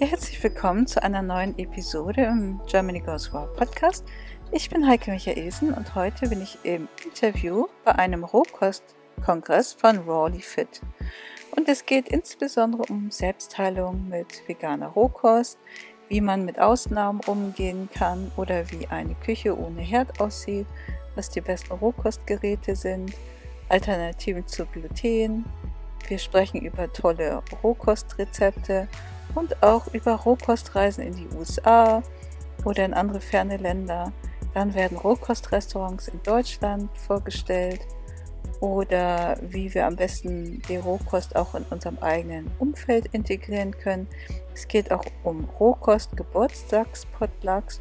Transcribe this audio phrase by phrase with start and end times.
[0.00, 4.04] Ja, herzlich willkommen zu einer neuen Episode im Germany Goes Raw Podcast.
[4.50, 10.40] Ich bin Heike Michaelsen und heute bin ich im Interview bei einem Rohkostkongress von Rawley
[10.40, 10.80] Fit.
[11.56, 15.58] Und es geht insbesondere um Selbstheilung mit veganer Rohkost,
[16.08, 20.66] wie man mit Ausnahmen umgehen kann oder wie eine Küche ohne Herd aussieht,
[21.14, 23.12] was die besten Rohkostgeräte sind,
[23.68, 25.44] Alternativen zu Gluten.
[26.08, 28.88] Wir sprechen über tolle Rohkostrezepte
[29.34, 32.02] und auch über Rohkostreisen in die USA
[32.64, 34.12] oder in andere ferne Länder.
[34.54, 37.80] Dann werden Rohkostrestaurants in Deutschland vorgestellt
[38.60, 44.06] oder wie wir am besten die Rohkost auch in unserem eigenen Umfeld integrieren können.
[44.54, 47.80] Es geht auch um Rohkost, Geburtstagspotlucks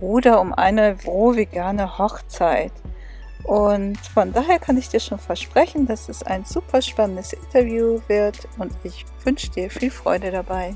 [0.00, 2.72] oder um eine roh vegane Hochzeit.
[3.44, 8.48] Und von daher kann ich dir schon versprechen, dass es ein super spannendes Interview wird
[8.58, 10.74] und ich wünsche dir viel Freude dabei.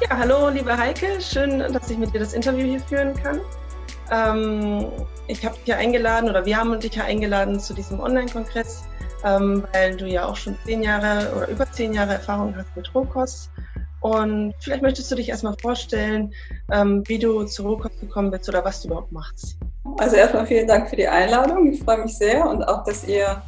[0.00, 3.40] Ja, hallo liebe Heike, schön, dass ich mit dir das Interview hier führen kann.
[4.10, 4.86] Ähm,
[5.26, 8.84] ich habe dich ja eingeladen oder wir haben dich ja eingeladen zu diesem Online-Kongress,
[9.22, 12.94] ähm, weil du ja auch schon zehn Jahre oder über zehn Jahre Erfahrung hast mit
[12.94, 13.50] Rohkost
[14.00, 16.32] und vielleicht möchtest du dich erstmal vorstellen,
[16.70, 19.56] ähm, wie du zu Rohkost gekommen bist oder was du überhaupt machst.
[19.98, 21.72] Also erstmal vielen Dank für die Einladung.
[21.72, 23.42] Ich freue mich sehr und auch, dass ihr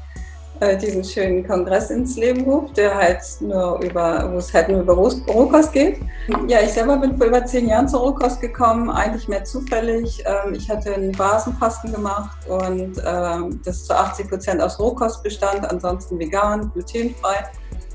[0.60, 4.80] äh, diesen schönen Kongress ins Leben ruft, der halt nur über, wo es halt nur
[4.80, 6.00] über Rohkost geht.
[6.48, 10.22] Ja, ich selber bin vor über zehn Jahren zur Rohkost gekommen, eigentlich mehr zufällig.
[10.26, 15.64] Ähm, ich hatte ein Basenfasten gemacht und ähm, das zu 80 Prozent aus Rohkost bestand,
[15.68, 17.44] ansonsten vegan, glutenfrei.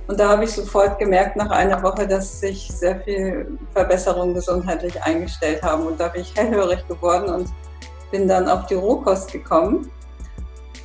[0.08, 5.02] Und da habe ich sofort gemerkt nach einer Woche, dass sich sehr viel Verbesserungen gesundheitlich
[5.04, 5.88] eingestellt haben.
[5.88, 7.50] Und da bin ich hellhörig geworden und
[8.12, 9.92] bin dann auf die Rohkost gekommen.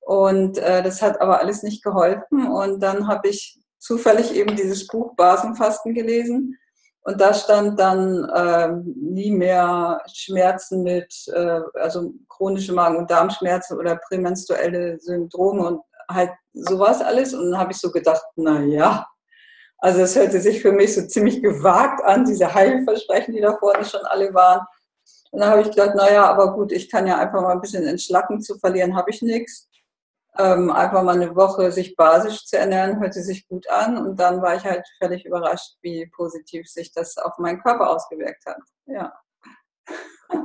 [0.00, 2.48] Und äh, das hat aber alles nicht geholfen.
[2.48, 6.58] Und dann habe ich zufällig eben dieses Buch Basenfasten gelesen.
[7.02, 13.78] Und da stand dann äh, nie mehr Schmerzen mit, äh, also chronische Magen- und Darmschmerzen
[13.78, 15.80] oder prämenstruelle Syndrome und
[16.10, 17.34] halt sowas alles.
[17.34, 19.06] Und dann habe ich so gedacht, na ja,
[19.78, 23.84] also es hörte sich für mich so ziemlich gewagt an, diese Heilversprechen, die da vorne
[23.84, 24.66] schon alle waren.
[25.30, 27.86] Und dann habe ich gedacht, naja, aber gut, ich kann ja einfach mal ein bisschen
[27.86, 29.68] entschlacken, zu verlieren habe ich nichts.
[30.38, 33.98] Ähm, einfach mal eine Woche sich basisch zu ernähren, hörte sich gut an.
[33.98, 38.44] Und dann war ich halt völlig überrascht, wie positiv sich das auf meinen Körper ausgewirkt
[38.46, 38.58] hat.
[38.86, 39.12] Ja.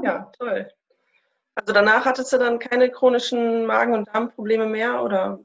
[0.03, 0.69] Ja, toll.
[1.55, 5.39] Also danach hattest du dann keine chronischen Magen- und Darmprobleme mehr oder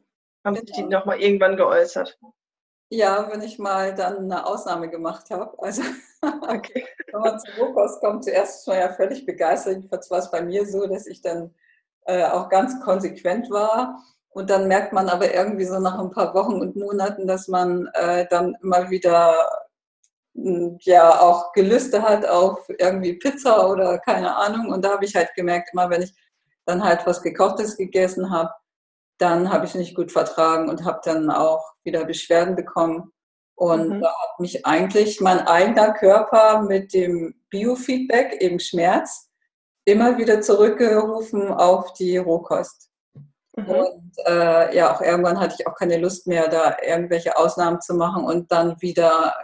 [0.47, 1.01] haben sich die genau.
[1.01, 2.19] nochmal irgendwann geäußert?
[2.89, 5.59] Ja, wenn ich mal dann eine Ausnahme gemacht habe.
[5.59, 5.83] Also
[6.23, 6.87] okay.
[7.13, 9.75] wenn man zum Rohkost kommt, zuerst schon ja völlig begeistert.
[9.75, 11.53] Jedenfalls war es bei mir so, dass ich dann
[12.05, 14.03] äh, auch ganz konsequent war.
[14.29, 17.89] Und dann merkt man aber irgendwie so nach ein paar Wochen und Monaten, dass man
[17.95, 19.35] äh, dann immer wieder
[20.37, 24.69] hm, ja auch Gelüste hat auf irgendwie Pizza oder keine Ahnung.
[24.73, 26.15] Und da habe ich halt gemerkt, immer wenn ich
[26.67, 28.51] dann halt was Gekochtes gegessen habe,
[29.19, 33.13] dann habe ich nicht gut vertragen und habe dann auch wieder Beschwerden bekommen.
[33.55, 34.01] Und mhm.
[34.03, 39.31] da hat mich eigentlich mein eigener Körper mit dem Biofeedback, eben Schmerz,
[39.87, 42.91] immer wieder zurückgerufen auf die Rohkost.
[43.57, 43.71] Mhm.
[43.71, 47.95] Und äh, ja, auch irgendwann hatte ich auch keine Lust mehr, da irgendwelche Ausnahmen zu
[47.95, 49.35] machen und dann wieder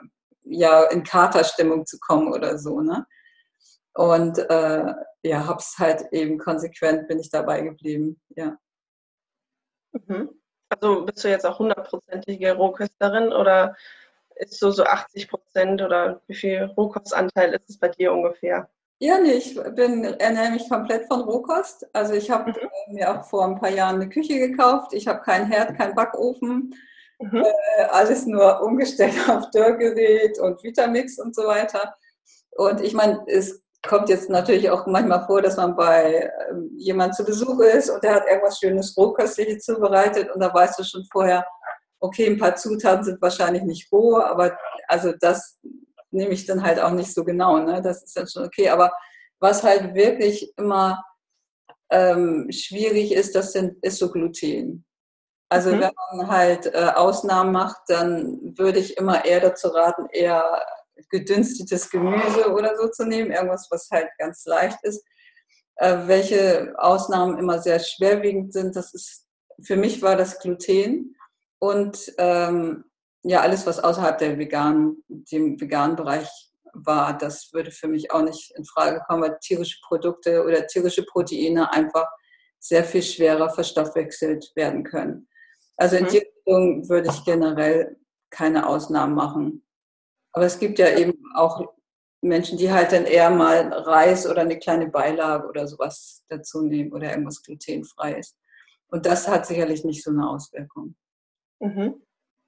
[0.44, 2.80] ja in Katerstimmung zu kommen oder so.
[2.80, 3.06] Ne?
[3.94, 8.20] Und äh, ja, habe es halt eben konsequent, bin ich dabei geblieben.
[8.36, 8.56] Ja.
[9.92, 10.30] Mhm.
[10.68, 13.76] Also bist du jetzt auch hundertprozentige Rohkösterin oder
[14.36, 18.68] ist so so 80 Prozent oder wie viel Rohkostanteil ist es bei dir ungefähr?
[18.98, 21.86] Ja, nee, ich bin, ernähre mich komplett von Rohkost.
[21.92, 22.94] Also ich habe mhm.
[22.94, 24.92] mir auch vor ein paar Jahren eine Küche gekauft.
[24.92, 26.74] Ich habe keinen Herd, keinen Backofen.
[27.18, 27.44] Mhm.
[27.44, 31.96] Äh, alles nur umgestellt auf Dörrgerät und Vitamix und so weiter.
[32.52, 37.14] Und ich meine, es kommt jetzt natürlich auch manchmal vor, dass man bei ähm, jemand
[37.14, 41.04] zu Besuch ist und der hat irgendwas Schönes Rohköstliches zubereitet und da weißt du schon
[41.10, 41.44] vorher,
[42.00, 44.56] okay, ein paar Zutaten sind wahrscheinlich nicht roh, aber
[44.88, 45.58] also das
[46.10, 47.58] nehme ich dann halt auch nicht so genau.
[47.58, 47.80] Ne?
[47.82, 48.68] Das ist dann schon okay.
[48.68, 48.92] Aber
[49.40, 51.02] was halt wirklich immer
[51.90, 54.84] ähm, schwierig ist, das sind, ist so Gluten.
[55.48, 55.80] Also mhm.
[55.80, 60.64] wenn man halt äh, Ausnahmen macht, dann würde ich immer eher dazu raten, eher
[61.10, 65.04] gedünstetes Gemüse oder so zu nehmen, irgendwas, was halt ganz leicht ist.
[65.76, 69.26] Äh, welche Ausnahmen immer sehr schwerwiegend sind, das ist,
[69.62, 71.16] für mich war das Gluten
[71.58, 72.84] und ähm,
[73.22, 76.28] ja, alles, was außerhalb der veganen, dem veganen Bereich
[76.72, 81.04] war, das würde für mich auch nicht in Frage kommen, weil tierische Produkte oder tierische
[81.04, 82.06] Proteine einfach
[82.58, 85.28] sehr viel schwerer verstoffwechselt werden können.
[85.76, 86.08] Also in mhm.
[86.08, 87.96] die Richtung würde ich generell
[88.30, 89.61] keine Ausnahmen machen.
[90.32, 91.74] Aber es gibt ja eben auch
[92.20, 96.92] Menschen, die halt dann eher mal Reis oder eine kleine Beilage oder sowas dazu nehmen
[96.92, 98.36] oder irgendwas glutenfreies.
[98.88, 100.94] Und das hat sicherlich nicht so eine Auswirkung.
[101.60, 102.02] Mhm.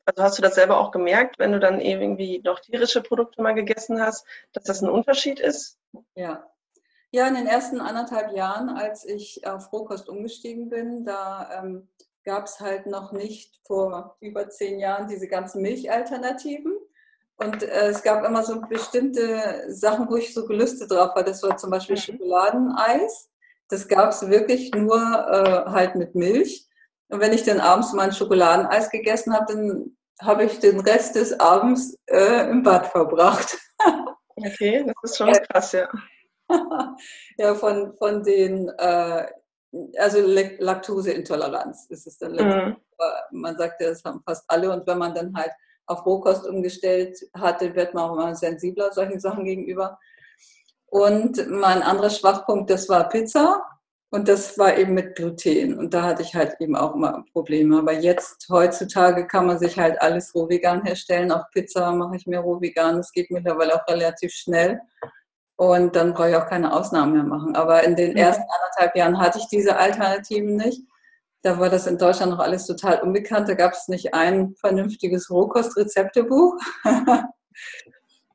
[0.04, 3.54] Also hast du das selber auch gemerkt, wenn du dann irgendwie noch tierische Produkte mal
[3.54, 5.78] gegessen hast, dass das ein Unterschied ist?
[6.14, 6.46] Ja.
[7.10, 11.88] Ja, in den ersten anderthalb Jahren, als ich auf Rohkost umgestiegen bin, da ähm,
[12.24, 16.72] gab es halt noch nicht vor über zehn Jahren diese ganzen Milchalternativen.
[17.36, 21.24] Und äh, es gab immer so bestimmte Sachen, wo ich so gelüstet drauf war.
[21.24, 22.00] Das war zum Beispiel mhm.
[22.00, 23.30] Schokoladeneis.
[23.68, 26.68] Das gab es wirklich nur äh, halt mit Milch.
[27.08, 31.38] Und wenn ich dann abends mein Schokoladeneis gegessen habe, dann habe ich den Rest des
[31.40, 33.58] Abends äh, im Bad verbracht.
[34.36, 35.88] okay, das ist schon krass, ja.
[37.38, 39.26] ja, von, von den, äh,
[39.98, 42.32] also Laktoseintoleranz ist es dann.
[42.32, 42.76] Mhm.
[43.32, 44.70] Man sagt ja, das haben fast alle.
[44.70, 45.50] Und wenn man dann halt
[45.86, 49.98] auf Rohkost umgestellt hatte, wird man auch immer sensibler solchen Sachen gegenüber.
[50.86, 53.62] Und mein anderer Schwachpunkt, das war Pizza.
[54.14, 55.76] Und das war eben mit Gluten.
[55.76, 57.78] Und da hatte ich halt eben auch immer Probleme.
[57.78, 61.32] Aber jetzt, heutzutage, kann man sich halt alles roh vegan herstellen.
[61.32, 62.98] Auch Pizza mache ich mir roh vegan.
[62.98, 64.78] Das geht mittlerweile auch relativ schnell.
[65.56, 67.56] Und dann brauche ich auch keine Ausnahmen mehr machen.
[67.56, 70.82] Aber in den ersten anderthalb Jahren hatte ich diese Alternativen nicht.
[71.44, 73.50] Da war das in Deutschland noch alles total unbekannt.
[73.50, 76.58] Da gab es nicht ein vernünftiges Rohkostrezeptebuch.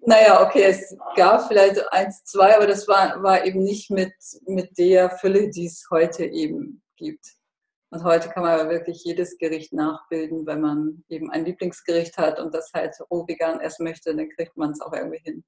[0.01, 4.13] Naja, okay, es gab vielleicht eins, zwei, aber das war, war eben nicht mit,
[4.47, 7.35] mit der Fülle, die es heute eben gibt.
[7.89, 12.53] Und heute kann man wirklich jedes Gericht nachbilden, wenn man eben ein Lieblingsgericht hat und
[12.53, 15.43] das halt roh vegan essen möchte, dann kriegt man es auch irgendwie hin.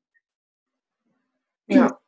[1.67, 2.00] Ja.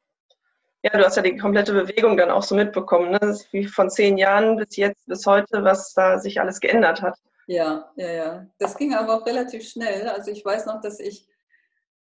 [0.84, 3.40] Ja, du hast ja die komplette Bewegung dann auch so mitbekommen, ne?
[3.52, 7.18] Wie von zehn Jahren bis jetzt, bis heute, was da sich alles geändert hat.
[7.48, 8.48] Ja, ja, ja.
[8.60, 10.08] Das ging aber auch relativ schnell.
[10.10, 11.28] Also ich weiß noch, dass ich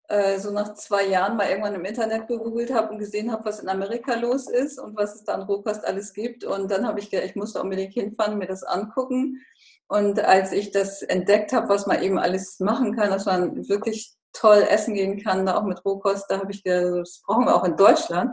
[0.10, 3.62] äh, so nach zwei Jahren mal irgendwann im Internet gegoogelt habe und gesehen habe, was
[3.62, 6.44] in Amerika los ist und was es da an Rohkost alles gibt.
[6.44, 9.42] Und dann habe ich gedacht, ich musste unbedingt hinfahren, mir das angucken.
[9.88, 14.14] Und als ich das entdeckt habe, was man eben alles machen kann, dass man wirklich
[14.34, 17.56] toll essen gehen kann, da auch mit Rohkost, da habe ich gedacht, das brauchen wir
[17.56, 18.32] auch in Deutschland.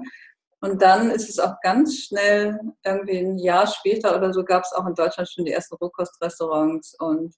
[0.61, 4.73] Und dann ist es auch ganz schnell, irgendwie ein Jahr später oder so, gab es
[4.73, 7.35] auch in Deutschland schon die ersten Rohkostrestaurants und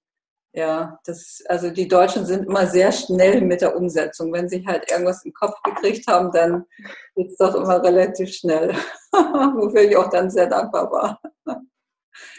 [0.54, 4.32] ja, das, also die Deutschen sind immer sehr schnell mit der Umsetzung.
[4.34, 6.66] Wenn sie halt irgendwas im Kopf gekriegt haben, dann
[7.14, 8.74] geht es doch immer relativ schnell.
[9.12, 11.20] Wofür ich auch dann sehr dankbar war.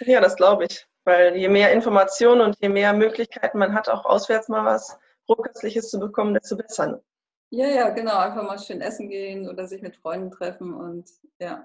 [0.01, 0.85] Ja, das glaube ich.
[1.05, 4.97] Weil je mehr Informationen und je mehr Möglichkeiten man hat, auch auswärts mal was
[5.27, 7.01] Rohköstliches zu bekommen, desto besser.
[7.55, 8.17] Ja, ja, genau.
[8.17, 11.07] Einfach mal schön essen gehen oder sich mit Freunden treffen und
[11.39, 11.63] ja.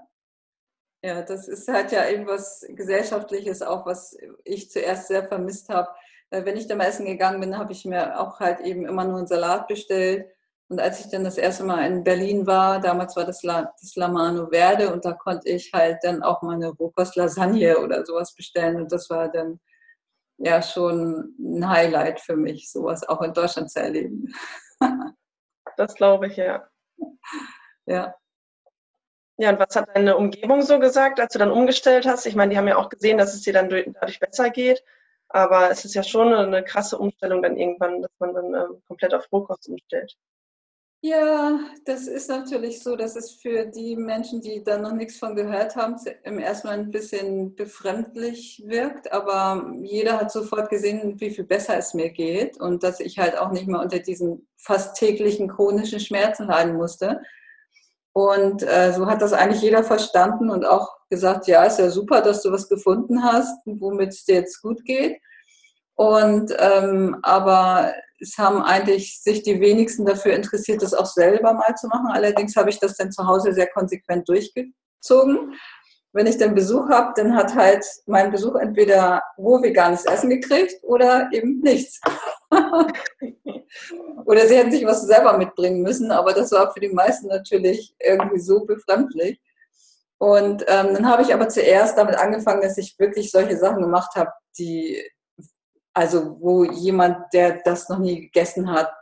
[1.03, 5.89] Ja, das ist halt ja eben was Gesellschaftliches, auch was ich zuerst sehr vermisst habe
[6.31, 9.19] wenn ich dann mal essen gegangen bin, habe ich mir auch halt eben immer nur
[9.19, 10.27] einen Salat bestellt.
[10.69, 13.97] Und als ich dann das erste Mal in Berlin war, damals war das La, das
[13.97, 18.35] La Mano Verde und da konnte ich halt dann auch mal eine Rohkost-Lasagne oder sowas
[18.35, 18.77] bestellen.
[18.77, 19.61] Und das war dann
[20.39, 24.33] ja schon ein Highlight für mich, sowas auch in Deutschland zu erleben.
[25.79, 26.69] das glaube ich, ja.
[27.87, 28.15] Ja.
[29.39, 32.27] Ja, und was hat deine Umgebung so gesagt, als du dann umgestellt hast?
[32.27, 34.83] Ich meine, die haben ja auch gesehen, dass es dir dann dadurch besser geht.
[35.29, 39.15] Aber es ist ja schon eine krasse Umstellung dann irgendwann, dass man dann ähm, komplett
[39.15, 40.17] auf Rohkost umstellt.
[41.01, 45.37] Ja, das ist natürlich so, dass es für die Menschen, die da noch nichts von
[45.37, 49.13] gehört haben, im ersten Mal ein bisschen befremdlich wirkt.
[49.13, 53.39] Aber jeder hat sofort gesehen, wie viel besser es mir geht und dass ich halt
[53.39, 57.21] auch nicht mehr unter diesen fast täglichen chronischen Schmerzen leiden musste.
[58.13, 62.23] Und äh, so hat das eigentlich jeder verstanden und auch gesagt, ja, ist ja super,
[62.23, 65.21] dass du was gefunden hast, womit es dir jetzt gut geht.
[65.99, 71.75] Und ähm, aber es haben eigentlich sich die wenigsten dafür interessiert, das auch selber mal
[71.75, 72.07] zu machen.
[72.13, 75.55] Allerdings habe ich das dann zu Hause sehr konsequent durchgezogen.
[76.13, 80.77] Wenn ich dann Besuch habe, dann hat halt mein Besuch entweder roh veganes Essen gekriegt
[80.83, 82.01] oder eben nichts.
[84.25, 87.93] oder sie hätten sich was selber mitbringen müssen, aber das war für die meisten natürlich
[87.99, 89.41] irgendwie so befremdlich.
[90.19, 94.15] Und ähm, dann habe ich aber zuerst damit angefangen, dass ich wirklich solche Sachen gemacht
[94.15, 95.03] habe, die,
[95.99, 98.93] also wo jemand, der das noch nie gegessen hat,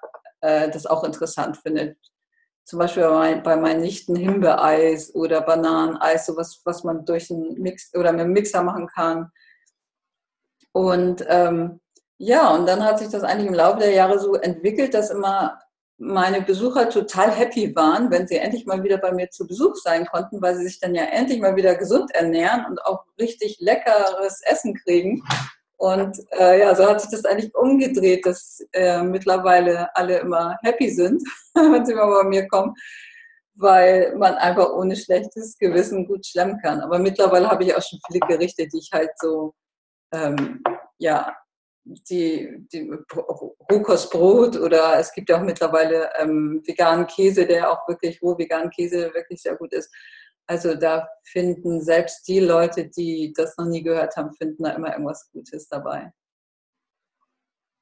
[0.40, 1.98] äh, das auch interessant findet.
[2.64, 7.94] Zum Beispiel bei, bei meinen Nichten Himbeereis oder Bananeneis, sowas, was man durch einen Mix
[7.94, 9.30] oder mit einem Mixer machen kann.
[10.72, 11.80] Und ähm,
[12.16, 15.60] ja, und dann hat sich das eigentlich im Laufe der Jahre so entwickelt, dass immer
[15.98, 20.06] meine Besucher total happy waren, wenn sie endlich mal wieder bei mir zu Besuch sein
[20.06, 24.40] konnten, weil sie sich dann ja endlich mal wieder gesund ernähren und auch richtig leckeres
[24.44, 25.22] Essen kriegen.
[25.78, 30.88] Und äh, ja, so hat sich das eigentlich umgedreht, dass äh, mittlerweile alle immer happy
[30.88, 31.23] sind,
[31.54, 32.75] wenn sie mal bei mir kommen,
[33.54, 36.80] weil man einfach ohne schlechtes Gewissen gut schlemmen kann.
[36.80, 39.54] Aber mittlerweile habe ich auch schon viele Gerichte, die ich halt so
[40.12, 40.62] ähm,
[40.99, 41.37] ja,
[41.85, 42.90] die, die
[43.71, 48.71] Rohkostbrot oder es gibt ja auch mittlerweile ähm, veganen Käse, der auch wirklich roh veganen
[48.71, 49.92] Käse wirklich sehr gut ist.
[50.46, 54.92] Also da finden selbst die Leute, die das noch nie gehört haben, finden da immer
[54.92, 56.12] irgendwas Gutes dabei.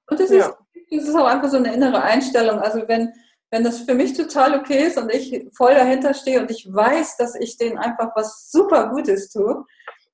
[0.08, 0.48] Und das, ja.
[0.48, 0.56] ist,
[0.90, 2.60] das ist auch einfach so eine innere Einstellung.
[2.60, 3.12] Also wenn,
[3.50, 7.16] wenn das für mich total okay ist und ich voll dahinter stehe und ich weiß,
[7.18, 9.64] dass ich denen einfach was super Gutes tue,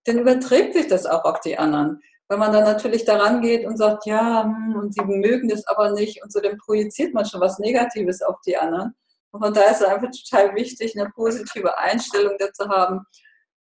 [0.04, 2.00] dann überträgt sich das auch auf die anderen.
[2.28, 5.90] Wenn man dann natürlich daran geht und sagt, ja, hm, und sie mögen das aber
[5.92, 8.94] nicht und so, dann projiziert man schon was Negatives auf die anderen.
[9.32, 13.06] Und von daher ist es einfach total wichtig, eine positive Einstellung dazu haben.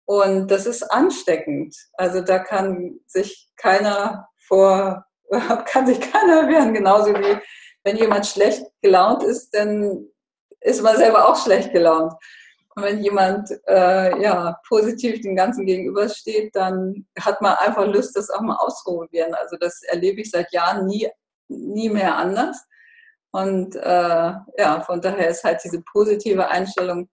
[0.07, 1.77] Und das ist ansteckend.
[1.95, 5.05] Also da kann sich keiner vor,
[5.67, 7.39] kann sich keiner wehren, genauso wie
[7.85, 10.09] wenn jemand schlecht gelaunt ist, dann
[10.61, 12.13] ist man selber auch schlecht gelaunt.
[12.75, 18.31] Und wenn jemand äh, ja, positiv dem Ganzen gegenübersteht, dann hat man einfach Lust, das
[18.31, 19.35] auch mal auszuprobieren.
[19.35, 21.09] Also das erlebe ich seit Jahren nie,
[21.49, 22.65] nie mehr anders.
[23.39, 27.09] Und äh, ja, von daher ist halt diese positive Einstellung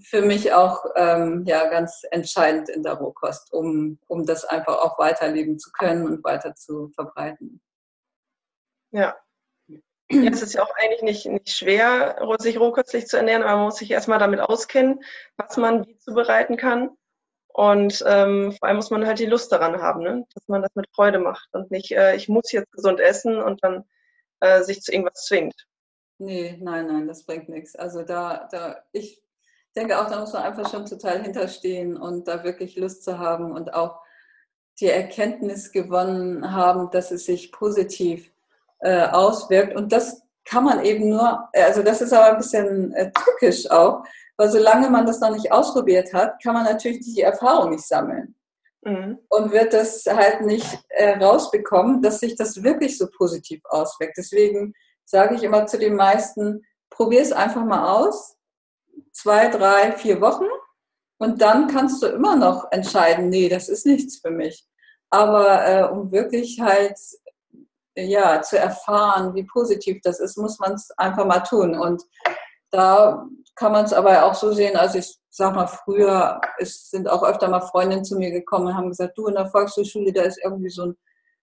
[0.00, 4.98] für mich auch ähm, ja, ganz entscheidend in der Rohkost, um, um das einfach auch
[4.98, 7.60] weiterleben zu können und weiter zu verbreiten.
[8.90, 9.16] Ja,
[10.08, 13.76] es ist ja auch eigentlich nicht, nicht schwer, sich rohköstlich zu ernähren, aber man muss
[13.76, 15.00] sich erstmal damit auskennen,
[15.36, 16.90] was man wie zubereiten kann.
[17.52, 20.26] Und ähm, vor allem muss man halt die Lust daran haben, ne?
[20.34, 23.62] dass man das mit Freude macht und nicht, äh, ich muss jetzt gesund essen und
[23.62, 23.84] dann
[24.44, 25.54] äh, sich zu irgendwas zwingt.
[26.18, 27.74] Nee, nein, nein, das bringt nichts.
[27.74, 29.22] Also da, da, ich
[29.74, 33.52] denke auch, da muss man einfach schon total hinterstehen und da wirklich Lust zu haben
[33.52, 34.00] und auch
[34.80, 38.30] die Erkenntnis gewonnen haben, dass es sich positiv
[38.80, 39.74] äh, auswirkt.
[39.74, 44.04] Und das kann man eben nur, also das ist aber ein bisschen äh, tückisch auch,
[44.36, 48.34] weil solange man das noch nicht ausprobiert hat, kann man natürlich die Erfahrung nicht sammeln.
[48.84, 49.18] Mhm.
[49.28, 54.16] Und wird das halt nicht äh, rausbekommen, dass sich das wirklich so positiv auswirkt.
[54.18, 54.74] Deswegen
[55.04, 58.36] sage ich immer zu den meisten, probier es einfach mal aus.
[59.12, 60.46] Zwei, drei, vier Wochen.
[61.18, 64.66] Und dann kannst du immer noch entscheiden, nee, das ist nichts für mich.
[65.10, 66.98] Aber äh, um wirklich halt
[67.96, 71.78] ja, zu erfahren, wie positiv das ist, muss man es einfach mal tun.
[71.78, 72.02] Und
[72.70, 77.08] da kann man es aber auch so sehen, also ich sag mal, früher es sind
[77.08, 80.22] auch öfter mal Freundinnen zu mir gekommen und haben gesagt, du in der Volkshochschule, da
[80.22, 80.96] ist irgendwie so ein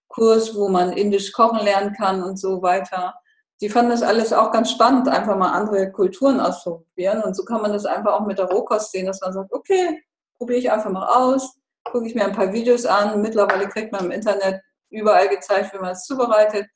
[0.08, 3.14] Kurs, wo man indisch kochen lernen kann und so weiter.
[3.60, 7.22] Die fanden das alles auch ganz spannend, einfach mal andere Kulturen auszuprobieren.
[7.22, 10.02] Und so kann man das einfach auch mit der Rohkost sehen, dass man sagt, okay,
[10.36, 13.22] probiere ich einfach mal aus, gucke ich mir ein paar Videos an.
[13.22, 16.66] Mittlerweile kriegt man im Internet überall gezeigt, wie man es zubereitet.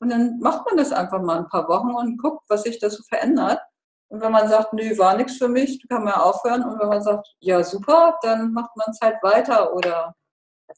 [0.00, 2.90] Und dann macht man das einfach mal ein paar Wochen und guckt, was sich da
[2.90, 3.60] so verändert.
[4.14, 6.62] Und wenn man sagt, nö, war nichts für mich, kann man aufhören.
[6.62, 10.14] Und wenn man sagt, ja, super, dann macht man es halt weiter oder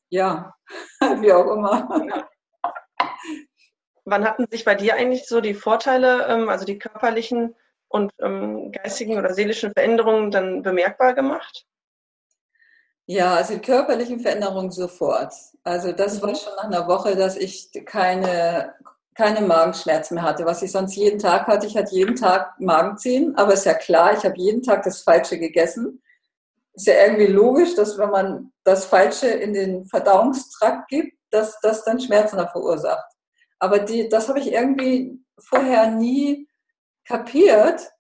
[0.09, 0.55] ja,
[1.21, 2.27] wie auch immer.
[4.07, 7.55] Wann hatten sich bei dir eigentlich so die Vorteile, ähm, also die körperlichen
[7.89, 11.67] und ähm, geistigen oder seelischen Veränderungen dann bemerkbar gemacht?
[13.05, 15.35] Ja, also die körperlichen Veränderungen sofort.
[15.63, 16.37] Also das war mhm.
[16.37, 18.75] schon nach einer Woche, dass ich keine,
[19.17, 20.45] keine Magenschmerzen mehr hatte.
[20.45, 24.13] Was ich sonst jeden Tag hatte, ich hatte jeden Tag Magenziehen, aber ist ja klar,
[24.13, 26.03] ich habe jeden Tag das Falsche gegessen.
[26.75, 31.83] Ist ja irgendwie logisch, dass wenn man das Falsche in den Verdauungstrakt gibt, dass das
[31.85, 33.11] dann Schmerzen verursacht.
[33.59, 36.47] Aber die, das habe ich irgendwie vorher nie
[37.07, 37.91] kapiert,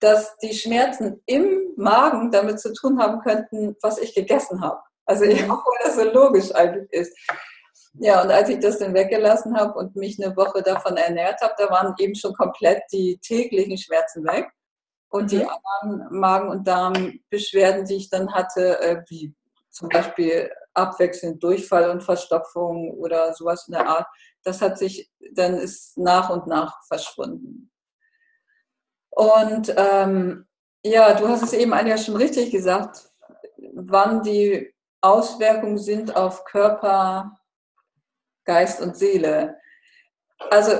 [0.00, 4.80] dass die Schmerzen im Magen damit zu tun haben könnten, was ich gegessen habe.
[5.06, 7.16] Also ich, auch weil das so logisch eigentlich ist.
[7.98, 11.54] Ja, und als ich das dann weggelassen habe und mich eine Woche davon ernährt habe,
[11.56, 14.50] da waren eben schon komplett die täglichen Schmerzen weg.
[15.08, 15.28] Und mhm.
[15.28, 19.34] die anderen Magen- und Darmbeschwerden, die ich dann hatte, äh, wie
[19.70, 24.06] zum Beispiel abwechselnd Durchfall und Verstopfung oder sowas in der Art,
[24.42, 27.70] das hat sich, dann ist nach und nach verschwunden.
[29.10, 30.46] Und ähm,
[30.84, 33.08] ja, du hast es eben Anja schon richtig gesagt,
[33.74, 37.38] wann die Auswirkungen sind auf Körper,
[38.46, 39.56] Geist und Seele.
[40.50, 40.72] Also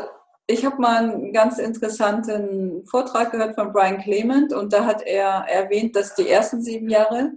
[0.46, 5.44] ich habe mal einen ganz interessanten Vortrag gehört von Brian Clement und da hat er
[5.48, 7.32] erwähnt, dass die ersten sieben Jahre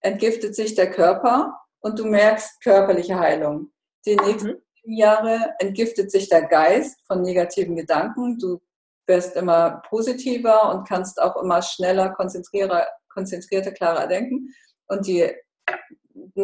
[0.00, 3.70] entgiftet sich der Körper und du merkst körperliche Heilung.
[4.06, 4.62] Die nächsten mhm.
[4.74, 8.38] sieben Jahre entgiftet sich der Geist von negativen Gedanken.
[8.38, 8.60] Du
[9.06, 14.54] wirst immer positiver und kannst auch immer schneller, konzentrierter, konzentrierter klarer denken.
[14.86, 15.30] Und die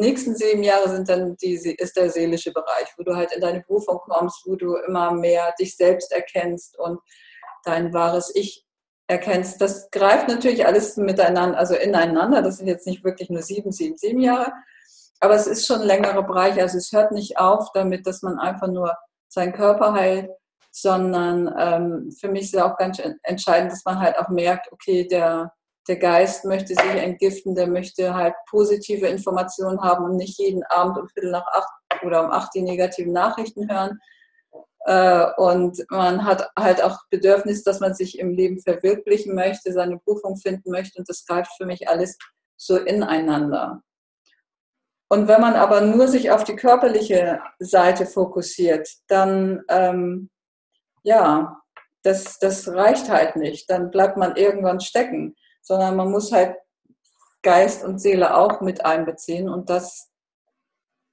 [0.00, 3.60] nächsten sieben Jahre sind dann die, ist der seelische Bereich, wo du halt in deine
[3.60, 7.00] Berufung kommst, wo du immer mehr dich selbst erkennst und
[7.64, 8.64] dein wahres Ich
[9.06, 9.60] erkennst.
[9.60, 12.42] Das greift natürlich alles miteinander, also ineinander.
[12.42, 14.52] Das sind jetzt nicht wirklich nur sieben, sieben, sieben Jahre,
[15.20, 16.60] aber es ist schon ein längerer Bereich.
[16.60, 18.96] Also es hört nicht auf damit, dass man einfach nur
[19.28, 20.30] seinen Körper heilt,
[20.70, 25.06] sondern ähm, für mich ist ja auch ganz entscheidend, dass man halt auch merkt, okay,
[25.06, 25.52] der
[25.88, 30.98] der Geist möchte sich entgiften, der möchte halt positive Informationen haben und nicht jeden Abend
[30.98, 33.98] um Viertel nach acht oder um acht die negativen Nachrichten hören.
[34.86, 39.98] Äh, und man hat halt auch Bedürfnis, dass man sich im Leben verwirklichen möchte, seine
[39.98, 42.18] Berufung finden möchte und das greift für mich alles
[42.56, 43.82] so ineinander.
[45.08, 50.30] Und wenn man aber nur sich auf die körperliche Seite fokussiert, dann ähm,
[51.02, 51.60] ja,
[52.02, 53.70] das, das reicht halt nicht.
[53.70, 56.56] Dann bleibt man irgendwann stecken sondern man muss halt
[57.42, 60.10] Geist und Seele auch mit einbeziehen und das,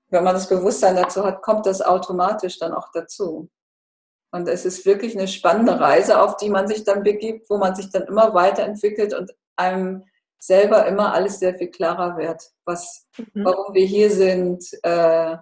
[0.09, 3.49] wenn man das Bewusstsein dazu hat, kommt das automatisch dann auch dazu.
[4.33, 7.75] Und es ist wirklich eine spannende Reise, auf die man sich dann begibt, wo man
[7.75, 10.05] sich dann immer weiterentwickelt und einem
[10.39, 13.45] selber immer alles sehr viel klarer wird, was, mhm.
[13.45, 15.37] warum wir hier sind, äh,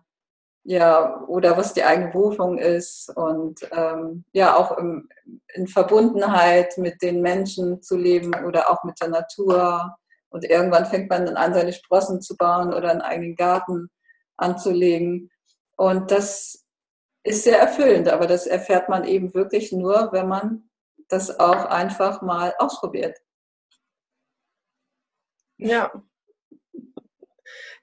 [0.63, 5.10] ja, oder was die eigene Berufung ist und ähm, ja, auch im,
[5.54, 9.95] in Verbundenheit mit den Menschen zu leben oder auch mit der Natur.
[10.30, 13.89] Und irgendwann fängt man dann an, seine Sprossen zu bauen oder einen eigenen Garten
[14.38, 15.32] anzulegen.
[15.76, 16.65] Und das
[17.24, 20.69] ist sehr erfüllend, aber das erfährt man eben wirklich nur, wenn man
[21.08, 23.17] das auch einfach mal ausprobiert.
[25.58, 25.91] Ja,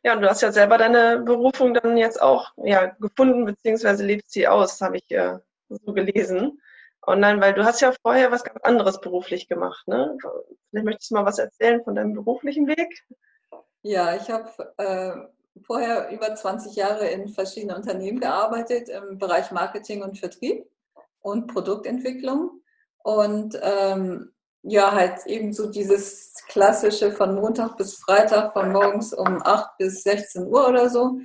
[0.03, 4.33] ja, und du hast ja selber deine Berufung dann jetzt auch ja, gefunden, beziehungsweise lebst
[4.33, 6.61] sie aus, habe ich äh, so gelesen.
[7.07, 10.17] Online, weil du hast ja vorher was ganz anderes beruflich gemacht, ne?
[10.71, 13.05] Vielleicht möchtest du mal was erzählen von deinem beruflichen Weg?
[13.83, 20.03] Ja, ich habe äh, vorher über 20 Jahre in verschiedenen Unternehmen gearbeitet im Bereich Marketing
[20.03, 20.69] und Vertrieb
[21.21, 22.63] und Produktentwicklung.
[23.05, 24.33] Und ähm,
[24.69, 30.03] ja, halt eben so dieses klassische von Montag bis Freitag, von morgens um 8 bis
[30.03, 31.19] 16 Uhr oder so.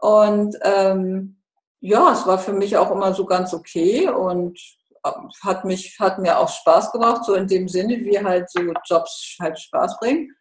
[0.00, 1.36] Und ähm,
[1.80, 4.58] ja, es war für mich auch immer so ganz okay und
[5.04, 8.60] ähm, hat mich, hat mir auch Spaß gemacht, so in dem Sinne, wie halt so
[8.84, 10.34] Jobs halt Spaß bringen.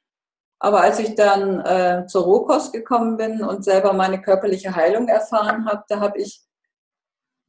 [0.60, 5.66] Aber als ich dann äh, zur Rohkost gekommen bin und selber meine körperliche Heilung erfahren
[5.66, 6.42] habe, da habe ich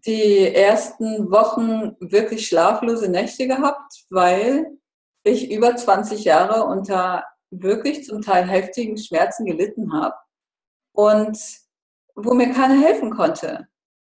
[0.07, 4.78] die ersten Wochen wirklich schlaflose Nächte gehabt, weil
[5.29, 10.15] ich über 20 Jahre unter wirklich zum Teil heftigen Schmerzen gelitten habe
[10.93, 11.39] und
[12.15, 13.69] wo mir keiner helfen konnte.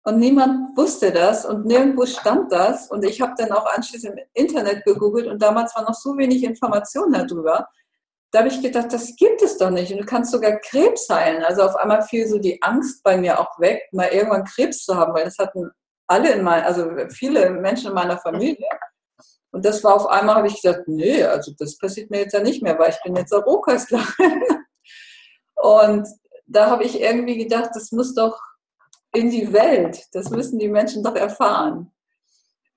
[0.03, 2.89] Und niemand wusste das und nirgendwo stand das.
[2.89, 6.43] Und ich habe dann auch anschließend im Internet gegoogelt und damals war noch so wenig
[6.43, 7.67] Information darüber.
[8.31, 9.91] Da habe ich gedacht, das gibt es doch nicht.
[9.91, 11.43] Und du kannst sogar Krebs heilen.
[11.43, 14.95] Also auf einmal fiel so die Angst bei mir auch weg, mal irgendwann Krebs zu
[14.95, 15.69] haben, weil das hatten
[16.07, 18.67] alle in meiner, also viele Menschen in meiner Familie.
[19.51, 22.41] Und das war auf einmal, habe ich gesagt, nee, also das passiert mir jetzt ja
[22.41, 24.05] nicht mehr, weil ich bin jetzt eine Rohköstlerin.
[25.55, 26.07] Und
[26.47, 28.39] da habe ich irgendwie gedacht, das muss doch
[29.13, 31.91] in die Welt, das müssen die Menschen doch erfahren.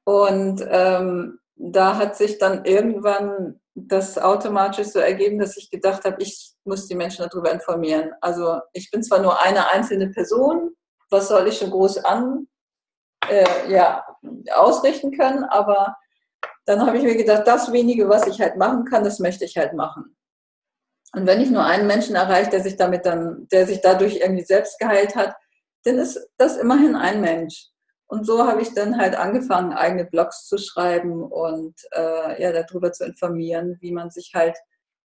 [0.04, 6.22] Und ähm, da hat sich dann irgendwann das automatisch so ergeben, dass ich gedacht habe,
[6.22, 8.12] ich muss die Menschen darüber informieren.
[8.20, 10.74] Also ich bin zwar nur eine einzelne Person,
[11.10, 12.48] was soll ich schon groß an,
[13.28, 14.04] äh, ja,
[14.52, 15.96] ausrichten können, aber
[16.66, 19.57] dann habe ich mir gedacht, das wenige, was ich halt machen kann, das möchte ich
[19.57, 20.16] halt machen.
[21.14, 24.44] Und wenn ich nur einen Menschen erreiche, der sich damit dann, der sich dadurch irgendwie
[24.44, 25.35] selbst geheilt hat,
[25.85, 27.68] dann ist das immerhin ein Mensch.
[28.07, 32.92] Und so habe ich dann halt angefangen, eigene Blogs zu schreiben und äh, ja, darüber
[32.92, 34.57] zu informieren, wie man sich halt,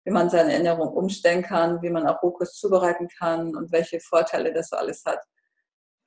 [0.04, 4.52] wie man seine Ernährung umstellen kann, wie man auch Rohkost zubereiten kann und welche Vorteile
[4.52, 5.20] das alles hat.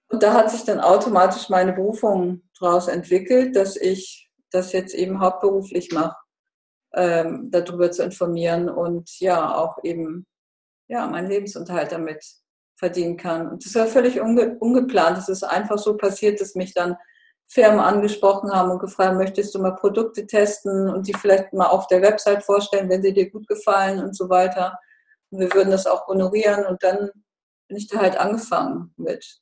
[0.10, 5.20] Und da hat sich dann automatisch meine Berufung daraus entwickelt, dass ich das jetzt eben
[5.20, 6.18] hauptberuflich mache,
[6.94, 10.26] ähm, darüber zu informieren und ja, auch eben
[10.88, 12.24] ja, meinen Lebensunterhalt damit
[12.76, 13.50] verdienen kann.
[13.50, 15.18] Und das war völlig unge ungeplant.
[15.18, 16.98] Es ist einfach so passiert, dass mich dann
[17.48, 21.68] Firmen angesprochen haben und gefragt, haben, möchtest du mal Produkte testen und die vielleicht mal
[21.68, 24.80] auf der Website vorstellen, wenn sie dir gut gefallen und so weiter.
[25.30, 27.12] Und wir würden das auch honorieren und dann
[27.68, 29.40] bin ich da halt angefangen mit.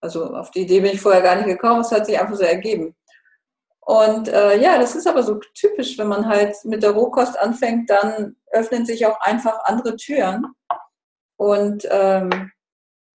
[0.00, 2.44] Also auf die Idee bin ich vorher gar nicht gekommen, es hat sich einfach so
[2.44, 2.94] ergeben.
[3.90, 7.90] Und äh, ja, das ist aber so typisch, wenn man halt mit der Rohkost anfängt,
[7.90, 10.46] dann öffnen sich auch einfach andere Türen.
[11.36, 12.52] Und ähm,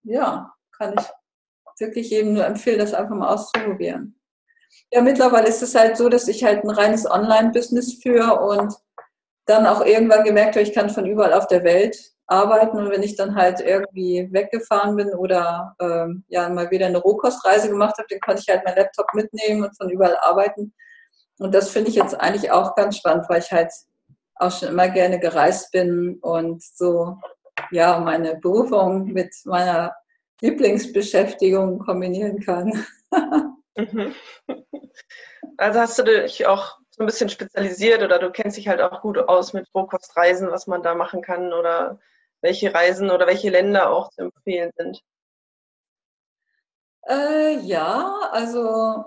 [0.02, 4.20] ja, kann ich wirklich jedem nur empfehlen, das einfach mal auszuprobieren.
[4.92, 8.74] Ja, mittlerweile ist es halt so, dass ich halt ein reines Online-Business führe und
[9.46, 13.04] dann auch irgendwann gemerkt habe, ich kann von überall auf der Welt arbeiten und wenn
[13.04, 18.08] ich dann halt irgendwie weggefahren bin oder ähm, ja mal wieder eine Rohkostreise gemacht habe,
[18.10, 20.74] dann konnte ich halt meinen Laptop mitnehmen und von überall arbeiten.
[21.38, 23.72] Und das finde ich jetzt eigentlich auch ganz spannend, weil ich halt
[24.34, 27.16] auch schon immer gerne gereist bin und so
[27.70, 29.94] ja, meine Berufung mit meiner
[30.40, 32.86] Lieblingsbeschäftigung kombinieren kann.
[33.78, 34.14] Mhm.
[35.58, 39.02] Also hast du dich auch so ein bisschen spezialisiert oder du kennst dich halt auch
[39.02, 41.98] gut aus mit Rohkostreisen, was man da machen kann oder
[42.40, 45.02] welche Reisen oder welche Länder auch zu empfehlen sind?
[47.08, 49.04] Äh, ja, also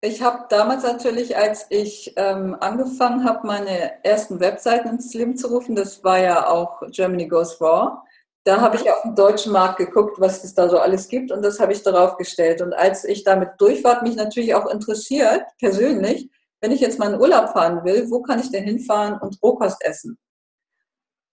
[0.00, 5.48] ich habe damals natürlich, als ich ähm, angefangen habe, meine ersten Webseiten ins Leben zu
[5.48, 8.02] rufen, das war ja auch Germany Goes Raw.
[8.44, 11.40] Da habe ich auf dem deutschen Markt geguckt, was es da so alles gibt und
[11.42, 12.60] das habe ich darauf gestellt.
[12.60, 16.28] Und als ich damit durch war, hat mich natürlich auch interessiert, persönlich,
[16.64, 19.84] wenn ich jetzt mal in Urlaub fahren will, wo kann ich denn hinfahren und Rohkost
[19.84, 20.16] essen?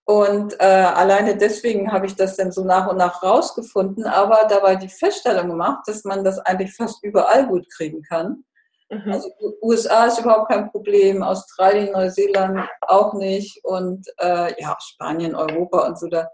[0.03, 4.75] Und äh, alleine deswegen habe ich das dann so nach und nach rausgefunden, aber dabei
[4.75, 8.43] die Feststellung gemacht, dass man das eigentlich fast überall gut kriegen kann.
[8.89, 9.09] Mhm.
[9.09, 15.87] Also USA ist überhaupt kein Problem, Australien, Neuseeland auch nicht und äh, ja, Spanien, Europa
[15.87, 16.07] und so.
[16.07, 16.27] Da,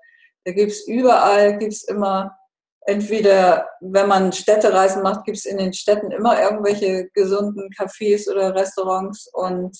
[0.44, 2.36] da gibt es überall, gibt es immer,
[2.88, 8.56] entweder wenn man Städtereisen macht, gibt es in den Städten immer irgendwelche gesunden Cafés oder
[8.56, 9.78] Restaurants und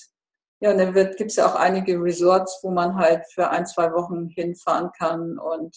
[0.60, 3.92] ja, und dann gibt es ja auch einige Resorts, wo man halt für ein, zwei
[3.92, 5.76] Wochen hinfahren kann und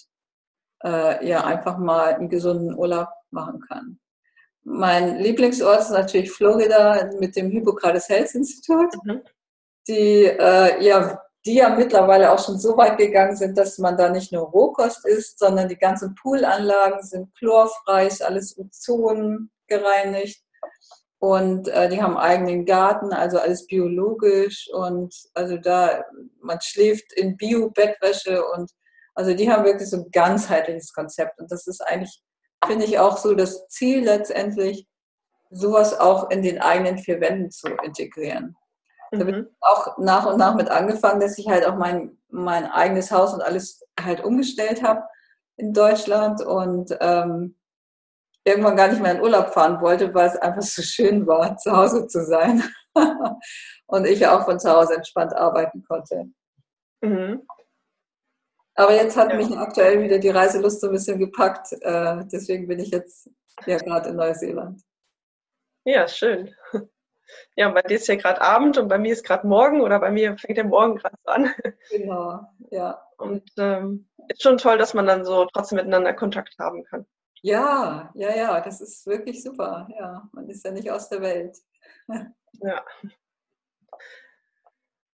[0.83, 3.99] äh, ja, einfach mal einen gesunden Urlaub machen kann.
[4.63, 9.21] Mein Lieblingsort ist natürlich Florida mit dem Hippocrates Health Institute, mhm.
[9.87, 14.09] die, äh, ja, die ja mittlerweile auch schon so weit gegangen sind, dass man da
[14.09, 20.43] nicht nur Rohkost isst, sondern die ganzen Poolanlagen sind chlorfrei, ist alles Ozon gereinigt.
[21.19, 24.69] Und äh, die haben eigenen Garten, also alles biologisch.
[24.73, 26.03] Und also da,
[26.41, 28.71] man schläft in Bio-Bettwäsche und
[29.13, 31.39] also die haben wirklich so ein ganzheitliches Konzept.
[31.39, 32.21] Und das ist eigentlich
[32.65, 34.87] finde ich auch so das Ziel letztendlich,
[35.49, 38.55] sowas auch in den eigenen vier Wänden zu integrieren.
[39.11, 39.19] Mhm.
[39.19, 42.65] Da bin ich auch nach und nach mit angefangen, dass ich halt auch mein, mein
[42.65, 45.03] eigenes Haus und alles halt umgestellt habe
[45.57, 47.55] in Deutschland und ähm,
[48.43, 51.71] irgendwann gar nicht mehr in Urlaub fahren wollte, weil es einfach so schön war, zu
[51.71, 52.63] Hause zu sein.
[53.87, 56.25] und ich auch von zu Hause entspannt arbeiten konnte.
[57.01, 57.45] Mhm.
[58.75, 59.35] Aber jetzt hat ja.
[59.35, 61.73] mich aktuell wieder die Reiselust so ein bisschen gepackt.
[61.81, 63.29] Äh, deswegen bin ich jetzt
[63.65, 64.81] ja gerade in Neuseeland.
[65.83, 66.53] Ja, schön.
[67.55, 70.11] Ja, bei dir ist ja gerade Abend und bei mir ist gerade Morgen oder bei
[70.11, 71.53] mir fängt der Morgen gerade an.
[71.89, 73.01] Genau, ja.
[73.17, 77.05] Und ähm, ist schon toll, dass man dann so trotzdem miteinander Kontakt haben kann.
[77.41, 79.87] Ja, ja, ja, das ist wirklich super.
[79.97, 81.57] Ja, man ist ja nicht aus der Welt.
[82.63, 82.83] Ja.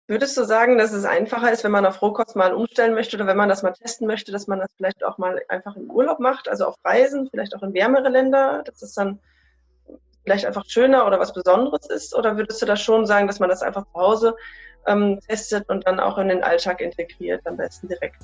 [0.08, 3.26] Würdest du sagen, dass es einfacher ist, wenn man auf Rohkost mal umstellen möchte oder
[3.26, 6.18] wenn man das mal testen möchte, dass man das vielleicht auch mal einfach im Urlaub
[6.18, 9.20] macht, also auf Reisen, vielleicht auch in wärmere Länder, dass es dann
[10.26, 12.14] vielleicht einfach schöner oder was Besonderes ist?
[12.14, 14.36] Oder würdest du da schon sagen, dass man das einfach zu Hause
[14.86, 18.20] ähm, testet und dann auch in den Alltag integriert, am besten direkt?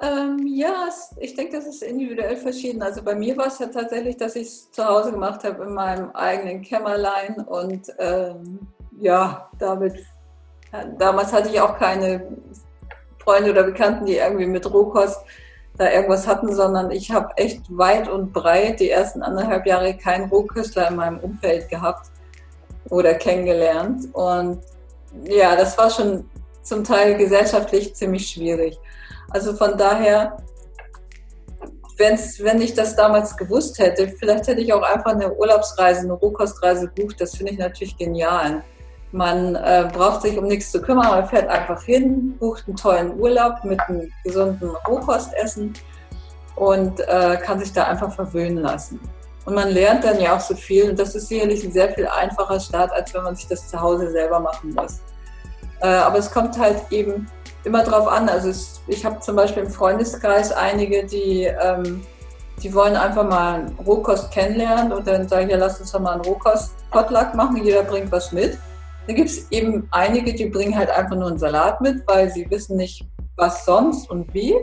[0.00, 2.82] Ähm, ja, ich denke, das ist individuell verschieden.
[2.82, 5.74] Also bei mir war es ja tatsächlich, dass ich es zu Hause gemacht habe in
[5.74, 8.60] meinem eigenen Kämmerlein und ähm,
[8.98, 9.94] ja, damit,
[10.98, 12.26] damals hatte ich auch keine
[13.18, 15.20] Freunde oder Bekannten, die irgendwie mit Rohkost
[15.76, 20.28] da irgendwas hatten, sondern ich habe echt weit und breit die ersten anderthalb Jahre keinen
[20.28, 22.10] Rohköstler in meinem Umfeld gehabt
[22.90, 24.08] oder kennengelernt.
[24.12, 24.60] Und
[25.24, 26.28] ja, das war schon
[26.62, 28.78] zum Teil gesellschaftlich ziemlich schwierig.
[29.30, 30.36] Also von daher
[31.96, 36.14] wenn's, wenn ich das damals gewusst hätte, vielleicht hätte ich auch einfach eine Urlaubsreise, eine
[36.14, 37.20] Rohkostreise gebucht.
[37.20, 38.64] Das finde ich natürlich genial.
[39.14, 43.16] Man äh, braucht sich um nichts zu kümmern, man fährt einfach hin, bucht einen tollen
[43.20, 45.72] Urlaub mit einem gesunden Rohkostessen
[46.56, 48.98] und äh, kann sich da einfach verwöhnen lassen.
[49.44, 52.08] Und man lernt dann ja auch so viel und das ist sicherlich ein sehr viel
[52.08, 54.98] einfacher Start, als wenn man sich das zu Hause selber machen muss.
[55.80, 57.28] Äh, aber es kommt halt eben
[57.62, 58.28] immer drauf an.
[58.28, 62.04] Also es, ich habe zum Beispiel im Freundeskreis einige, die, ähm,
[62.64, 66.14] die wollen einfach mal Rohkost kennenlernen und dann sage ich, ja, lass uns doch mal
[66.14, 68.58] einen Rohkost-Potluck machen, jeder bringt was mit.
[69.06, 72.50] Dann gibt es eben einige, die bringen halt einfach nur einen Salat mit, weil sie
[72.50, 74.54] wissen nicht, was sonst und wie.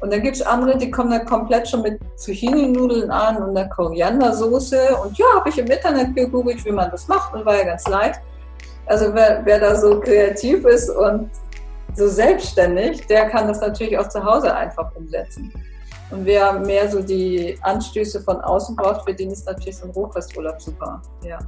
[0.00, 3.68] Und dann gibt es andere, die kommen dann komplett schon mit Zucchini-Nudeln an und einer
[3.68, 4.96] Koriandersoße.
[5.02, 7.86] Und ja, habe ich im Internet gegoogelt, wie man das macht und war ja ganz
[7.88, 8.20] leicht.
[8.86, 11.30] Also wer, wer da so kreativ ist und
[11.94, 15.52] so selbstständig, der kann das natürlich auch zu Hause einfach umsetzen.
[16.10, 19.90] Und wer mehr so die Anstöße von außen braucht, für den ist natürlich so ein
[19.90, 21.00] Rohkosturlaub super.
[21.22, 21.38] Ja.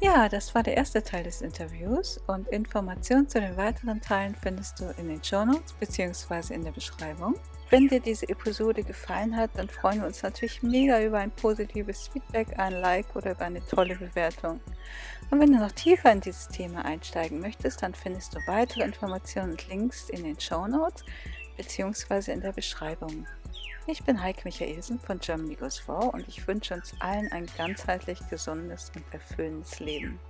[0.00, 4.78] Ja, das war der erste Teil des Interviews und Informationen zu den weiteren Teilen findest
[4.78, 6.54] du in den Show Notes bzw.
[6.54, 7.34] in der Beschreibung.
[7.68, 12.06] Wenn dir diese Episode gefallen hat, dann freuen wir uns natürlich mega über ein positives
[12.06, 14.60] Feedback, ein Like oder über eine tolle Bewertung.
[15.30, 19.50] Und wenn du noch tiefer in dieses Thema einsteigen möchtest, dann findest du weitere Informationen
[19.50, 21.04] und Links in den Show Notes
[21.56, 22.32] bzw.
[22.32, 23.26] in der Beschreibung.
[23.90, 28.18] Ich bin Heike Michaelsen von Germany Goes For und ich wünsche uns allen ein ganzheitlich
[28.28, 30.20] gesundes und erfüllendes Leben.